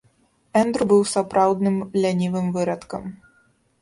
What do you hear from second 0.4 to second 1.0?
Эндру